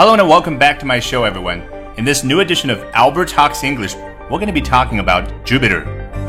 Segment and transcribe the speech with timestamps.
[0.00, 1.60] Hello and welcome back to my show, everyone.
[1.98, 3.94] In this new edition of Albert Talks English,
[4.30, 5.84] we're going to be talking about Jupiter,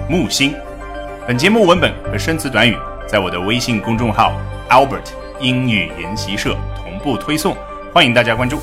[0.10, 0.54] 木星。
[1.26, 2.76] 本节目文本和生词短语
[3.08, 4.38] 在我的微信公众号
[4.70, 7.56] Albert 英语研习社同步推送，
[7.94, 8.60] 欢迎大家关注。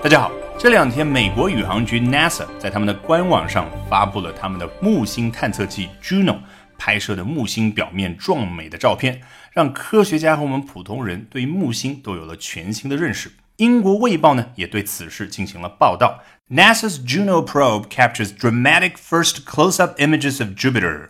[0.00, 6.36] 大家好，这两天美国宇航局 NASA 在他们的官网上发布了他们的木星探测器 Juno
[6.78, 9.20] 拍摄的木星表面壮美的照片，
[9.52, 13.32] 让科学家和我们普通人对木星都有了全新的认识。
[13.58, 16.22] 英国《卫报》呢也对此事进行了报道。
[16.48, 21.08] NASA's Juno probe captures dramatic first close-up images of Jupiter.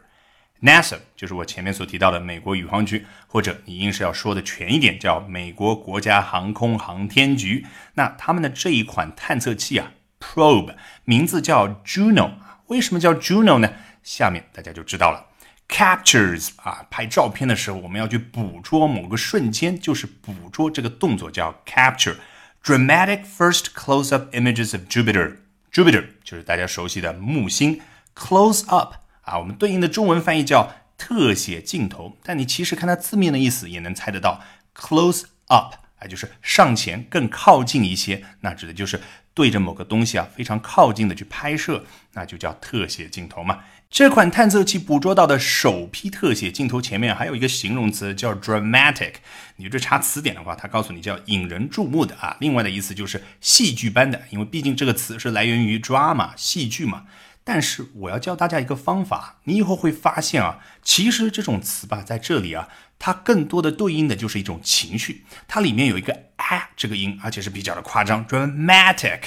[0.62, 7.66] NASA 就是我前面所提到的美国宇航局，或者你硬是要说的全一点，叫美国国家航空航天局。
[7.94, 12.32] 那他们的这一款探测器啊，probe 名字叫 Juno。
[12.68, 13.74] 为什么叫 Juno 呢？
[14.02, 15.26] 下面大家就知道了。
[15.68, 22.16] Captures 啊，拍照片的时候，我们要去捕捉某个瞬间，就是捕捉这个动作叫 capture。
[22.62, 25.36] Dramatic first close-up images of Jupiter.
[25.72, 27.80] Jupiter 就是大家熟悉的木星。
[28.14, 34.42] Close up 啊，我们对应的中文翻译叫特写镜头，但你其实看它字面的意思也能猜得到。
[34.74, 39.00] Close up 啊，就是上前更靠近一些，那指的就是
[39.38, 43.60] 对着某个东西啊非常靠近的去拍摄，那就叫特写镜头嘛。
[43.88, 49.12] 这款探测器捕捉到的首批特写镜头前面还有一个形容词叫 dramatic，
[49.58, 52.36] 你这查词典的话，它告诉你叫引人注目的啊。
[52.40, 57.04] 另外的意思就是戏剧般的，因为毕竟这个词是来源于 drama 戏剧嘛。
[57.50, 62.68] 但是我要教大家一个方法，你以后会发现啊，其实这种词吧，在这里啊，
[62.98, 69.20] 它更多的对应的就是一种情绪，它里面有一个啊这个音，而且是比较的夸张，dramatic。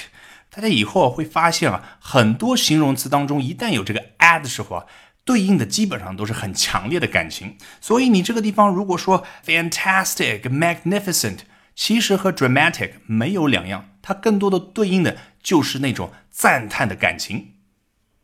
[0.52, 4.86] 大家以后会发现啊，很多形容词当中一旦有这个 a 的时候啊，
[5.26, 7.58] 对应的基本上都是很强烈的感情。
[7.80, 11.40] 所以你这个地方如果说 fantastic、magnificent，
[11.74, 17.51] 其实和 dramatic 没有两样，它更多的对应的就是那种赞叹的感情。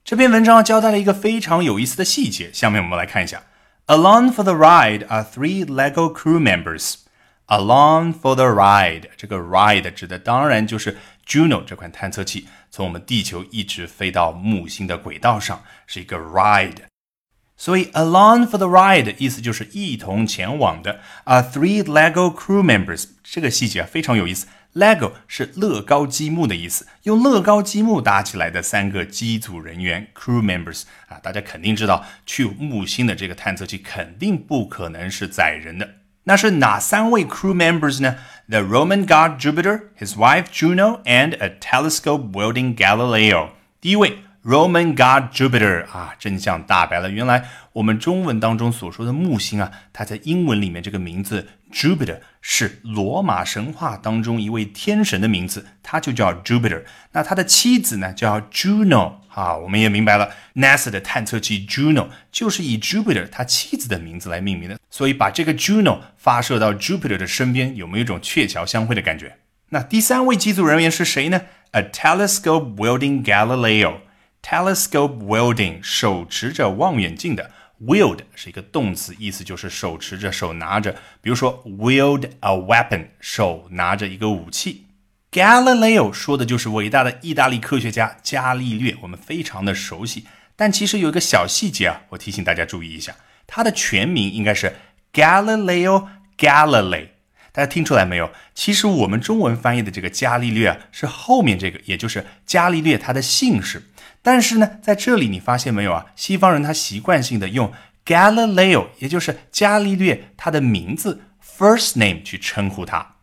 [0.08, 3.44] 这篇文章交代了一个非常有意思的细节，下面我们来看一下。
[3.88, 7.00] Along for the ride are three LEGO crew members.
[7.48, 10.98] Along for the ride，这个 ride 指的当然就是。
[11.28, 16.84] Juno 这款探测器从我们地球一直飞到木星的轨道上，是一个 ride。
[17.58, 21.02] 所以 along for the ride 意思就是一同前往的。
[21.26, 24.48] 啊，three Lego crew members 这个细节啊非常有意思。
[24.78, 35.96] Lego 是乐高积木的意思，用乐高积木搭起来的三个机组人员 crew members 啊，大家肯定知道，去木星的这个探测器肯定不可能是载人的。
[36.26, 38.18] 那是哪三位 crew members 呢
[38.50, 43.50] ？The Roman god Jupiter, his wife Juno, and a telescope-wielding Galileo。
[43.82, 47.12] 第一位 Roman god Jupiter 啊，真相大白了。
[47.12, 56.84] 原来我们中文当中所说的木星啊，它在英文里面这个名字 Jupiter 是罗马神话当中一位天神的名字，他就叫 Jupiter。
[57.12, 59.16] 那他的妻子呢叫 Juno。
[59.28, 69.36] 啊，我们也明白了，NASA 的探测器 Juno 就是以 Jupiter 他妻子的名字来命名的，所以把这个 Juno 发射到 Jupiter 的身边，有没有一种鹊桥相会的感觉？
[69.70, 71.42] 那第三位机组人员是谁呢
[71.72, 74.07] ？A telescope-wielding Galileo。
[74.50, 77.52] Telescope-wielding 手持着望远镜的
[77.84, 80.96] ，wield 是一个动词，意思就是手持着、手拿着。
[81.20, 84.86] 比如说，wield a weapon，手拿着一个武器。
[85.34, 90.26] Galileo 说的就是伟大的意大利科学家伽利略，我们非常的熟悉。
[90.56, 93.14] 但其实有一个小细节啊，我提醒大家注意一下，
[93.46, 94.78] 他的全名应该是
[95.12, 96.08] Galileo
[96.38, 97.10] Galilei。
[97.52, 98.32] 大家听出来没有？
[98.56, 103.84] 其实我们中文翻译的这个伽利略啊，是后面这个，也就是伽利略他的姓氏。
[104.28, 106.08] 但是呢，在这里你发现没有啊？
[106.14, 107.72] 西方人他习惯性的用
[108.06, 113.16] Galileo，也就是伽利略他的名字 first name 去称呼他。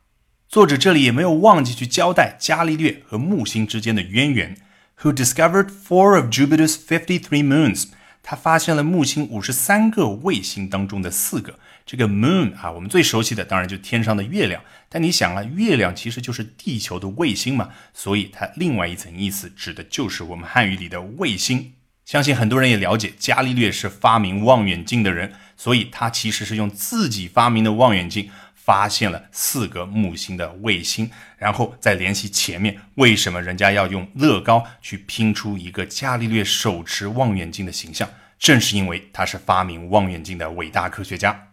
[0.49, 4.57] 作者这里也没有忘记去交代伽利略和木星之间的渊源。
[5.03, 7.89] Who discovered four of Jupiter's fifty-three moons？
[8.25, 11.59] 他发现了木星五十三个卫星当中的四个。
[11.87, 14.63] 这个 moon 啊，我们最熟悉的当然就天上的月亮。
[14.89, 21.75] 但你想啊，月亮其实就是地球的卫星嘛，所以它另外一层意思指的就是我们汉语里的卫星。
[22.07, 28.31] 相信很多人也了解，伽利略是发明望远镜的人，所以他其实是用自己发明的望远镜。
[28.55, 38.09] 发现了四个木星的卫星，然后再联系前面，为什么人家要用乐高去拼出一个伽利略手持望远镜的形象？
[38.45, 41.49] 正是因为他是发明望远镜的伟大科学家。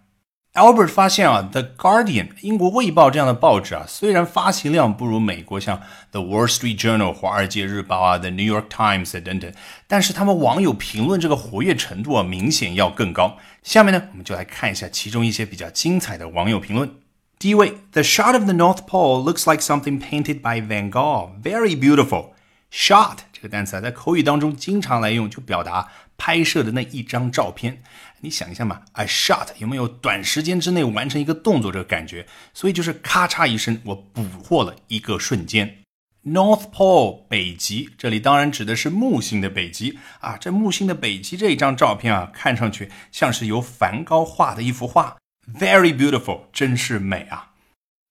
[0.56, 5.78] Albert 发现啊，《The Guardian》英国卫报这样的报纸啊，虽然发行量不如美国像
[6.12, 9.50] 《The Wall Street Journal》华尔街日报啊，《The New York Times》等等，
[9.88, 13.38] 但是他们网友评论这个活跃程度啊，明显要更高。
[13.64, 16.92] 下面呢，我们就来看一下其中一些比较精彩的网友评论。
[17.40, 21.42] 第一位，The shot of the North Pole looks like something painted by Van Gogh.
[21.42, 22.32] Very beautiful.
[22.70, 25.90] Shot 这个单词啊，在口语当中经常来用，就表达
[26.22, 27.82] 拍摄的那一张照片。
[28.20, 32.28] 你想一下嘛，a shot 有没有短时间之内完成一个动作这个感觉？
[32.54, 35.78] 所以就是咔嚓一声，我捕获了一个瞬间。
[36.24, 40.38] North Pole 北极，这里当然指的是木星的北极啊。
[40.38, 45.18] 这木星的北极这一张照片啊，看上去像是由梵高画的一幅画。
[45.52, 47.54] Very beautiful，真是美啊！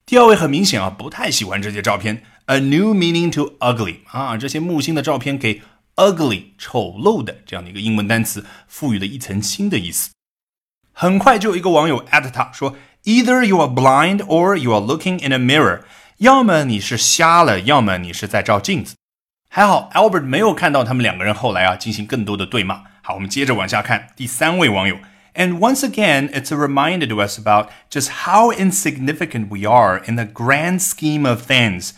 [0.04, 2.24] 第二位很明显啊，不太喜欢这些照片。
[2.46, 5.62] A new meaning to ugly 啊，这些木星的照片给
[5.95, 10.09] ugly 丑陋的这样的一个英文单词赋予了一层新的意思。
[10.91, 15.81] 很快就有一个网友 at 他说，Either you are blind or you are looking in a mirror，
[16.17, 18.95] 要么你是瞎了，要么你是在照镜子。
[19.49, 22.83] 还好 Albert 没有看到他们两个人后来啊进行更多的对骂。
[23.01, 24.97] 好，我们接着往下看第三位网友。
[25.33, 30.23] And once again, it's a reminder to us about just how insignificant we are in the
[30.23, 31.91] grand scheme of things.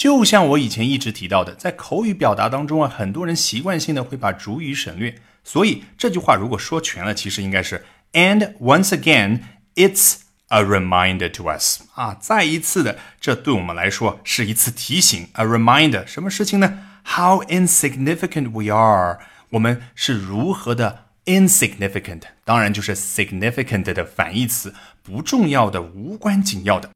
[0.00, 5.14] 就像我以前一直提到的，在口语表达当中啊，很多人习惯性的会把主语省略，
[5.44, 9.42] 所以这句话如果说全了，其实应该是 And once again,
[9.74, 19.18] it's a reminder to us 啊，再一次的，这对我们来说是一次提醒，a reminder 什么事情呢？How insignificant we are，
[19.50, 21.08] 我们是如何的。
[21.26, 26.88] insignificant，当然就是 significant 的反义词，不重要的、无关紧要的。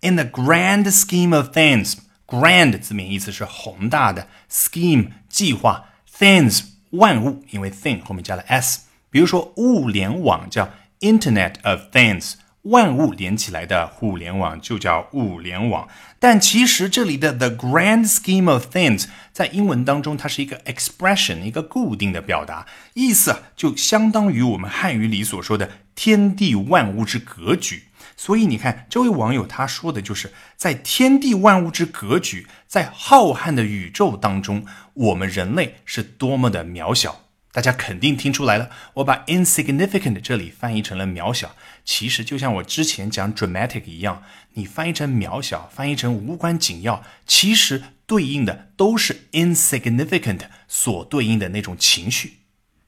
[0.00, 1.96] In the grand scheme of things
[2.30, 5.86] Grand 字面意思是宏大的，scheme 计划
[6.18, 8.82] ，things 万物，因为 thing 后面加了 s。
[9.10, 12.34] 比如说物联网叫 Internet of Things。
[12.64, 15.88] 万物连起来的互联网就叫物联网，
[16.18, 27.84] 但其实这里的 the grand scheme of things 在英文当中它是一个 expression，一个固定的表达，意思啊就相当于我们汉语里所说的天地万物之格局。
[28.20, 37.22] 所以你看，这位网友他说的就是在天地万物之格局，在浩瀚的宇宙当中，我们人类是多么的渺小。
[37.50, 44.22] 大家肯定听出来了，我把 insignificant 这里翻译成了渺小，其实就像我之前讲 dramatic 一样，
[44.52, 52.40] 你翻译成渺小，翻译成无关紧要，其实对应的都是 insignificant 所对应的那种情绪。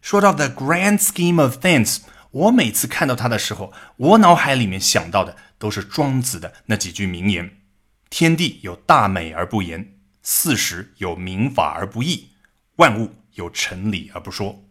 [0.03, 2.01] 说到 the grand scheme of things，
[2.33, 7.59] 我每次看到他的时候，我脑海里面想到的都是庄子的那几句名言：
[8.11, 12.33] 天地有大美而不言，四时有民法而不议，
[12.77, 13.15] 万物。
[13.35, 14.63] 有成理而不说。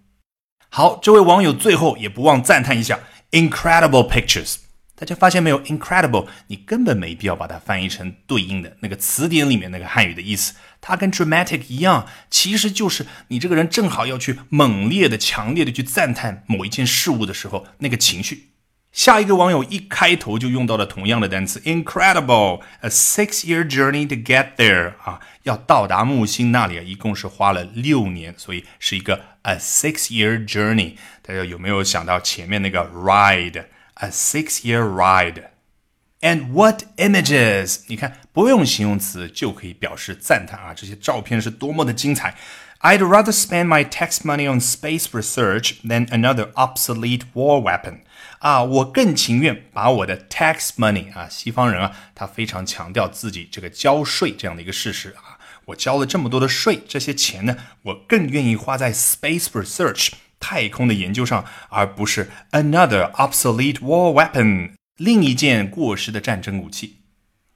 [0.69, 3.00] 好，这位网友最后也不忘赞叹一下
[3.31, 4.58] ，incredible pictures。
[5.01, 10.53] 大家发现没有，incredible，你根本没必要把它翻译成对应的那个词典里面那个汉语的意思。
[10.80, 18.50] 它跟 dramatic 一样，其实就是你这个人正好要去猛烈的、强烈的去赞叹某一件事物的时候，那个情绪。
[18.92, 30.94] 下一个网友一开头就用到了同样的单词，incredible，a six-year journey to get there 啊，要到达木星那里啊，一共是花了六年，所以是一个 a six-year journey。
[31.24, 33.63] 大家有没有想到前面那个 ride？
[34.03, 37.81] A six-year ride？And what images？
[37.86, 42.36] 你看，不用形容词就可以表示赞叹啊，这些照片是多么的精彩。
[42.80, 48.00] I'd rather spend my tax money on space research than another obsolete war weapon.
[48.39, 55.38] 啊，我更情愿把我的 tax money 啊，西方人啊，他非常强调自己这个交税这样的一个事实啊。
[55.65, 60.10] 我交了这么多的税，这些钱呢，我更愿意花在 space research
[60.41, 66.98] 太空的研究上，而不是 another obsolete war weapon 另一件过时的战争武器。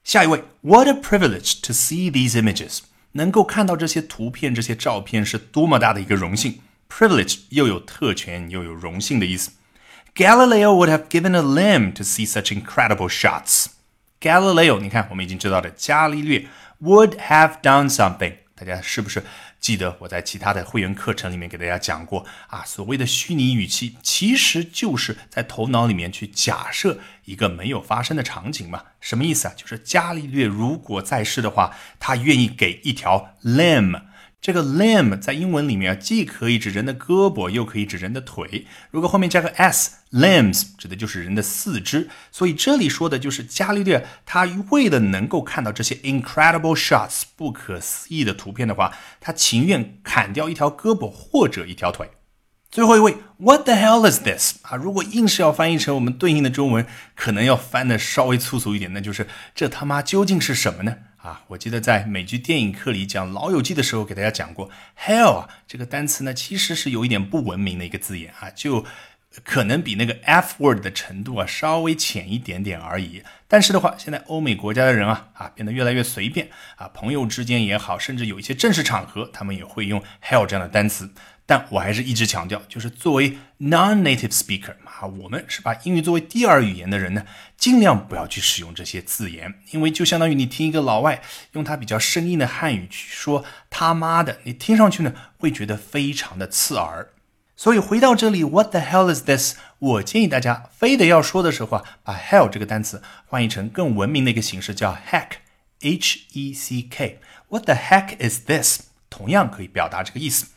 [0.05, 2.79] 下一位，What a privilege to see these images！
[3.13, 6.61] 能够看到这些图片、这些照片是多么大的一个荣幸。
[6.89, 9.51] Privilege 又有特权又有荣幸的意思。
[10.13, 13.65] Galileo would have given a limb to see such incredible shots.
[14.21, 16.45] Galileo，你看，我们已经知道的，伽利略
[16.81, 18.35] would have done something。
[18.57, 19.21] 大家是不是
[19.59, 22.63] 记得我在其他的会员课程里面给大家讲过啊？
[22.65, 28.83] 所谓的虚拟语气，其实就是在头脑里面去假设一个没有发生的场景嘛。
[29.01, 29.53] 什么意思啊？
[29.57, 34.01] 就是伽利略如果在世的话，他愿意给一条 lamb。
[34.45, 38.67] 这个 limb 在英文里面啊，既可以指人的胳膊，又可以指人的腿。
[38.91, 42.07] 如果后面加个 s，limbs 指的就是人的四肢。
[42.31, 52.11] 所以这里说的就是伽利略，他为了能够看到这些 incredible shots 不可思议的图片的话，他情愿砍掉一条胳膊或者一条腿。
[52.69, 54.57] 最后一位，What the hell is this？
[54.61, 56.85] 啊，如果硬是要翻译成我们对应的中文，
[57.15, 59.25] 可能要翻的稍微粗俗一点，那就是
[59.55, 60.97] 这他妈究竟是什么呢？
[61.25, 68.85] 啊，我记得在美剧电影课里讲《老友记》的时候，给大家讲过，hell 啊这个单词呢，其实是有一点不文明的一个字眼啊，就
[69.43, 73.23] 可能比那个 F word 的程度啊稍微浅一点点而已。
[73.47, 81.11] 但是的话，现在欧美国家的人啊啊变得越来越随便啊，朋友之间也好，甚至有一些正式场合，他们也会用 hell 这样的单词。
[81.47, 87.23] 但我还是一直强调，就是作为 non-native speaker 啊，我们是把英语作为第二语言的人呢，
[87.55, 97.09] 尽量不要去使用这些字眼，因为就相当于你听一个老外用他比较生硬的汉语去说他妈的，你听上去呢会觉得非常的刺耳。
[97.57, 99.55] 所以回到这里，What the hell is this？
[99.79, 107.19] 我建议大家非得要说的时候啊，把 hell 这个单词翻译成更文明的一个形式，叫 heck，h e c k。
[107.47, 108.81] What the heck is this？
[109.09, 110.47] 同样可以表达这个意思。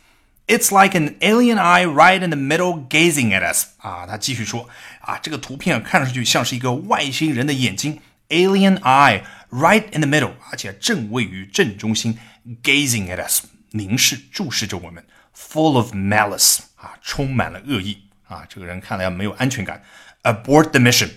[0.47, 4.67] It's like an alien eye right in the middle gazing at us 啊，他继续说
[5.01, 12.17] 啊，这个图片看上去像是一个外星人的眼睛，alien eye right in the middle，而且正位于正中心
[12.63, 19.83] ，gazing at us，凝视注视着我们，full of malice 啊，充满了恶意啊，这个人看来没有安全感
[20.23, 21.09] ，abort the mission，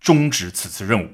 [0.00, 1.08] 终止此次任务。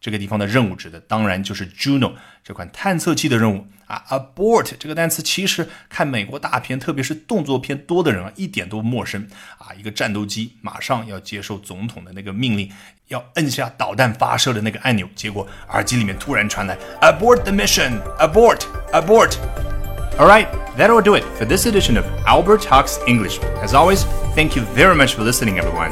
[0.00, 4.02] 这个地方的任务指的当然就是 Juno 这款探测器的任务啊。
[4.08, 9.28] Abort 这个单词其实看美国大片，特别是动作片多的人啊，一点都不陌生
[9.58, 9.74] 啊。
[9.74, 12.72] 一个战斗机马上要接受总统的那个命令，
[13.08, 19.79] 要摁下导弹发射的那个按钮，结果耳机里面突然传来 Abort the mission, abort, abort.
[20.17, 23.39] All right, that will do it for this edition of Albert Talks English.
[23.61, 25.91] As always, thank you very much for listening, everyone.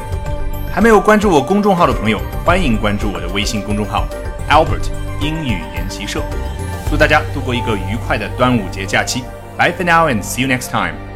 [0.72, 4.06] 还没有关注我公众号的朋友，欢迎关注我的微信公众号
[4.50, 4.88] Albert
[5.20, 6.22] 英语研习社。
[6.90, 9.22] 祝大家度过一个愉快的端午节假期。
[9.56, 11.07] Bye for now and see you next time.